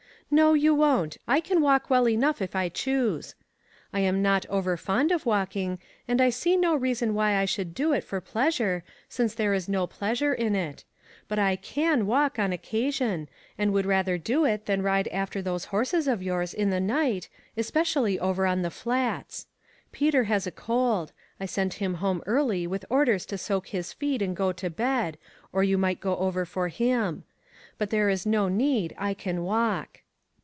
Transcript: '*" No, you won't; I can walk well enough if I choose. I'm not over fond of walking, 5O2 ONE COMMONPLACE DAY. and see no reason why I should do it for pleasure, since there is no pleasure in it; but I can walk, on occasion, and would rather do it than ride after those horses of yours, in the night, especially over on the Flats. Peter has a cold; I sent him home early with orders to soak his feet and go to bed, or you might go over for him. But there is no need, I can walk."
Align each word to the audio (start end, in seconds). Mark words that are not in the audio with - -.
'*" 0.31 0.31
No, 0.41 0.53
you 0.53 0.73
won't; 0.73 1.17
I 1.27 1.41
can 1.41 1.59
walk 1.59 1.89
well 1.89 2.07
enough 2.07 2.41
if 2.41 2.55
I 2.55 2.69
choose. 2.69 3.35
I'm 3.91 4.21
not 4.21 4.45
over 4.45 4.77
fond 4.77 5.11
of 5.11 5.25
walking, 5.25 5.71
5O2 5.71 5.71
ONE 5.71 5.77
COMMONPLACE 5.77 6.17
DAY. 6.17 6.23
and 6.23 6.33
see 6.33 6.55
no 6.55 6.73
reason 6.73 7.13
why 7.13 7.35
I 7.35 7.43
should 7.43 7.73
do 7.73 7.91
it 7.91 8.05
for 8.05 8.21
pleasure, 8.21 8.81
since 9.09 9.33
there 9.33 9.53
is 9.53 9.67
no 9.67 9.87
pleasure 9.87 10.33
in 10.33 10.55
it; 10.55 10.85
but 11.27 11.37
I 11.37 11.57
can 11.57 12.05
walk, 12.07 12.39
on 12.39 12.53
occasion, 12.53 13.27
and 13.57 13.73
would 13.73 13.85
rather 13.85 14.17
do 14.17 14.45
it 14.45 14.67
than 14.67 14.81
ride 14.81 15.09
after 15.09 15.41
those 15.41 15.65
horses 15.65 16.07
of 16.07 16.23
yours, 16.23 16.53
in 16.53 16.69
the 16.69 16.79
night, 16.79 17.27
especially 17.57 18.17
over 18.17 18.45
on 18.47 18.61
the 18.61 18.71
Flats. 18.71 19.47
Peter 19.91 20.23
has 20.23 20.47
a 20.47 20.51
cold; 20.51 21.11
I 21.41 21.45
sent 21.45 21.73
him 21.73 21.95
home 21.95 22.23
early 22.25 22.65
with 22.65 22.85
orders 22.89 23.25
to 23.25 23.37
soak 23.37 23.67
his 23.67 23.91
feet 23.91 24.21
and 24.21 24.33
go 24.33 24.53
to 24.53 24.69
bed, 24.69 25.17
or 25.51 25.61
you 25.61 25.77
might 25.77 25.99
go 25.99 26.15
over 26.15 26.45
for 26.45 26.69
him. 26.69 27.25
But 27.77 27.89
there 27.89 28.07
is 28.09 28.25
no 28.25 28.47
need, 28.47 28.95
I 28.97 29.13
can 29.13 29.43
walk." 29.43 29.97